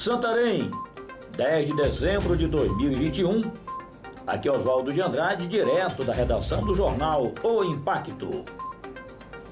Santarém, 0.00 0.70
10 1.36 1.66
de 1.66 1.76
dezembro 1.76 2.34
de 2.34 2.46
2021. 2.46 3.42
Aqui 4.26 4.48
é 4.48 4.50
Oswaldo 4.50 4.90
de 4.90 5.02
Andrade, 5.02 5.46
direto 5.46 6.02
da 6.02 6.14
redação 6.14 6.62
do 6.62 6.72
jornal 6.72 7.30
O 7.44 7.62
Impacto. 7.62 8.42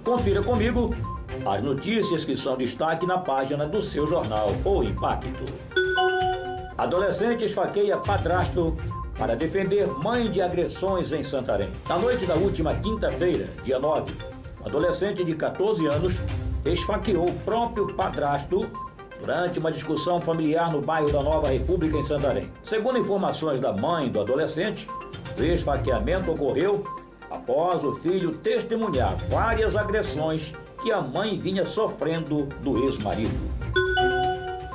Confira 0.02 0.42
comigo 0.42 0.94
as 1.44 1.62
notícias 1.62 2.24
que 2.24 2.34
são 2.34 2.56
destaque 2.56 3.04
na 3.04 3.18
página 3.18 3.66
do 3.66 3.82
seu 3.82 4.06
jornal 4.06 4.48
O 4.64 4.82
Impacto. 4.82 5.44
Adolescente 6.78 7.44
esfaqueia 7.44 7.98
padrasto 7.98 8.74
para 9.18 9.36
defender 9.36 9.86
mãe 9.98 10.30
de 10.30 10.40
agressões 10.40 11.12
em 11.12 11.22
Santarém. 11.22 11.68
Na 11.86 11.98
noite 11.98 12.24
da 12.24 12.36
última 12.36 12.74
quinta-feira, 12.74 13.46
dia 13.62 13.78
9, 13.78 14.14
um 14.62 14.66
adolescente 14.66 15.22
de 15.22 15.34
14 15.34 15.86
anos 15.88 16.14
esfaqueou 16.64 17.28
o 17.28 17.34
próprio 17.40 17.88
padrasto 17.88 18.87
durante 19.20 19.58
uma 19.58 19.72
discussão 19.72 20.20
familiar 20.20 20.72
no 20.72 20.80
bairro 20.80 21.10
da 21.10 21.22
Nova 21.22 21.48
República, 21.48 21.96
em 21.96 22.02
Santarém. 22.02 22.50
Segundo 22.62 22.98
informações 22.98 23.60
da 23.60 23.72
mãe 23.72 24.08
do 24.08 24.20
adolescente, 24.20 24.88
o 25.38 25.42
esfaqueamento 25.42 26.30
ocorreu 26.30 26.84
após 27.30 27.84
o 27.84 27.94
filho 27.96 28.30
testemunhar 28.30 29.16
várias 29.28 29.76
agressões 29.76 30.54
que 30.82 30.92
a 30.92 31.00
mãe 31.00 31.38
vinha 31.38 31.64
sofrendo 31.64 32.46
do 32.62 32.84
ex-marido. 32.84 33.38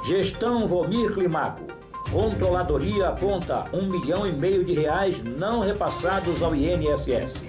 Gestão 0.06 0.68
Vomir 0.68 1.14
Climaco. 1.14 1.64
Controladoria 2.12 3.10
aponta 3.10 3.66
um 3.74 3.88
milhão 3.88 4.28
e 4.28 4.32
meio 4.32 4.64
de 4.64 4.74
reais 4.74 5.24
não 5.24 5.62
repassados 5.62 6.44
ao 6.44 6.54
INSS. 6.54 7.42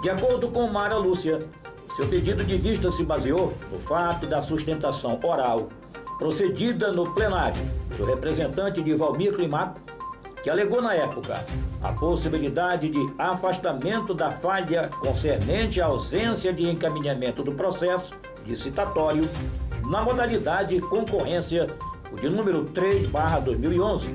De 0.00 0.10
acordo 0.10 0.48
com 0.48 0.68
Mara 0.68 0.96
Lúcia, 0.96 1.40
seu 1.96 2.06
pedido 2.06 2.44
de 2.44 2.56
vista 2.56 2.92
se 2.92 3.02
baseou 3.02 3.52
no 3.72 3.78
fato 3.80 4.26
da 4.26 4.40
sustentação 4.40 5.18
oral 5.24 5.68
procedida 6.22 6.92
no 6.92 7.02
plenário 7.02 7.60
do 7.98 8.04
representante 8.04 8.80
de 8.80 8.94
Valmir 8.94 9.32
Climaco, 9.32 9.80
que 10.40 10.48
alegou 10.48 10.80
na 10.80 10.94
época 10.94 11.34
a 11.82 11.92
possibilidade 11.94 12.88
de 12.88 13.04
afastamento 13.18 14.14
da 14.14 14.30
falha 14.30 14.88
concernente 15.04 15.80
à 15.80 15.86
ausência 15.86 16.52
de 16.52 16.70
encaminhamento 16.70 17.42
do 17.42 17.50
processo 17.50 18.14
licitatório 18.46 19.24
na 19.90 20.00
modalidade 20.00 20.78
concorrência 20.82 21.66
de 22.20 22.30
número 22.30 22.66
3/2011, 22.66 24.12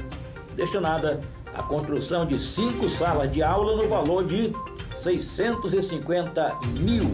destinada 0.56 1.20
à 1.54 1.62
construção 1.62 2.26
de 2.26 2.38
cinco 2.38 2.88
salas 2.88 3.30
de 3.30 3.44
aula 3.44 3.76
no 3.76 3.90
valor 3.90 4.24
de 4.24 4.54
650 4.96 6.58
mil 6.80 7.14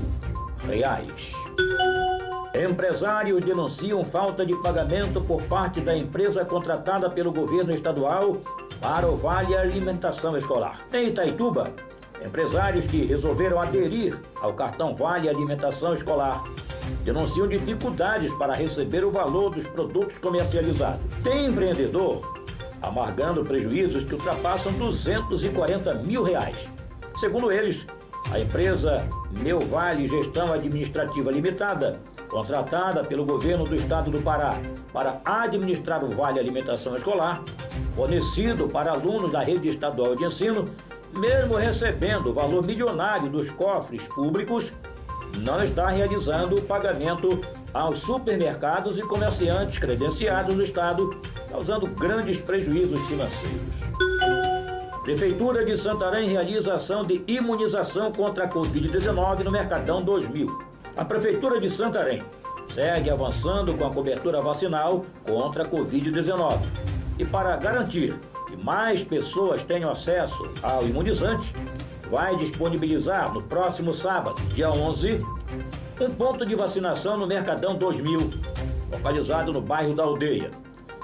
reais. 0.67 1.33
Empresários 2.55 3.43
denunciam 3.43 4.03
falta 4.03 4.45
de 4.45 4.55
pagamento 4.61 5.19
por 5.19 5.41
parte 5.43 5.81
da 5.81 5.97
empresa 5.97 6.45
contratada 6.45 7.09
pelo 7.09 7.31
governo 7.31 7.73
estadual 7.73 8.37
para 8.79 9.07
o 9.07 9.17
Vale 9.17 9.57
Alimentação 9.57 10.37
Escolar. 10.37 10.85
Em 10.93 11.07
Itaituba, 11.07 11.63
empresários 12.23 12.85
que 12.85 13.05
resolveram 13.05 13.59
aderir 13.59 14.21
ao 14.39 14.53
cartão 14.53 14.95
Vale 14.95 15.27
Alimentação 15.27 15.95
Escolar 15.95 16.43
denunciam 17.03 17.47
dificuldades 17.47 18.31
para 18.35 18.53
receber 18.53 19.03
o 19.03 19.09
valor 19.09 19.49
dos 19.49 19.65
produtos 19.65 20.19
comercializados. 20.19 21.01
Tem 21.23 21.47
empreendedor 21.47 22.21
amargando 22.83 23.43
prejuízos 23.43 24.03
que 24.03 24.13
ultrapassam 24.13 24.71
240 24.73 25.95
mil 25.95 26.21
reais. 26.21 26.71
Segundo 27.17 27.51
eles, 27.51 27.87
a 28.31 28.39
empresa 28.39 29.07
Meu 29.31 29.59
Vale 29.59 30.05
Gestão 30.05 30.53
Administrativa 30.53 31.31
Limitada 31.31 31.99
contratada 32.34 33.03
pelo 33.03 33.23
governo 33.23 33.64
do 33.64 33.76
estado 33.76 34.09
do 34.09 34.20
Pará 34.20 34.59
para 34.92 35.22
administrar 35.23 36.03
o 36.03 36.09
Vale 36.09 36.39
Alimentação 36.39 36.95
Escolar, 36.95 37.44
fornecido 37.95 38.67
para 38.67 38.92
alunos 38.92 39.32
da 39.32 39.42
rede 39.42 39.70
estadual 39.70 40.16
de 40.16 40.26
ensino, 40.26 40.66
mesmo 41.20 41.55
recebendo 41.55 42.32
o 42.32 42.33
valor 42.33 42.66
milionário 42.66 43.30
dos 43.30 43.52
cofres 43.52 44.08
públicos, 44.08 44.73
não 45.45 45.64
está 45.64 45.89
realizando 45.89 46.55
o 46.55 46.61
pagamento 46.64 47.39
aos 47.72 47.99
supermercados 47.99 48.98
e 48.98 49.04
comerciantes 49.04 49.77
credenciados 49.77 50.55
no 50.55 50.64
estado, 50.64 51.16
causando 51.49 51.86
grandes 51.86 52.42
prejuízos 52.42 52.99
financeiros. 53.02 53.76
Prefeitura 55.04 55.64
de 55.66 55.77
Santarém 55.77 56.30
realiza 56.30 56.76
ação 56.76 57.04
de 57.04 57.23
imunização 57.27 58.11
contra 58.11 58.45
a 58.45 58.49
Covid-19 58.49 59.43
no 59.43 59.52
Mercadão 59.52 60.02
2000 60.02 60.73
a 60.95 61.04
Prefeitura 61.04 61.59
de 61.59 61.70
Santarém 61.70 62.23
segue 62.67 63.09
avançando 63.09 63.73
com 63.76 63.86
a 63.86 63.92
cobertura 63.92 64.42
vacinal 64.42 65.05
contra 65.27 65.64
a 65.64 65.65
Covid-19. 65.65 66.59
E 67.20 67.26
para 67.26 67.55
garantir 67.58 68.20
que 68.48 68.58
mais 68.58 69.04
pessoas 69.04 69.64
tenham 69.64 69.92
acesso 69.92 70.49
ao 70.61 70.83
imunizante, 70.83 71.54
vai 72.09 72.36
disponibilizar 72.36 73.33
no 73.33 73.42
próximo 73.42 73.93
sábado, 73.93 74.42
dia 74.54 74.70
11, 74.70 75.21
um 76.02 76.09
ponto 76.11 76.45
de 76.45 76.55
vacinação 76.55 77.17
no 77.17 77.27
Mercadão 77.27 77.75
2000, 77.75 78.17
localizado 78.92 79.52
no 79.52 79.61
bairro 79.61 79.95
da 79.95 80.04
Aldeia. 80.04 80.49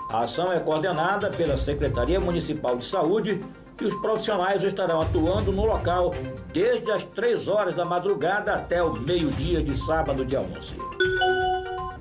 A 0.10 0.24
ação 0.24 0.52
é 0.52 0.60
coordenada 0.60 1.30
pela 1.30 1.56
Secretaria 1.56 2.20
Municipal 2.20 2.76
de 2.76 2.86
Saúde 2.86 3.40
e 3.82 3.86
os 3.86 3.96
profissionais 3.96 4.64
estarão 4.64 5.00
atuando 5.00 5.52
no 5.52 5.66
local 5.66 6.14
desde 6.52 6.92
as 6.92 7.04
3 7.04 7.48
horas 7.48 7.76
da 7.76 7.86
madrugada 7.86 8.54
até 8.54 8.84
o 8.84 8.94
meio-dia 8.94 9.64
de 9.64 9.78
sábado, 9.78 10.26
dia 10.26 10.42
11. 10.42 10.76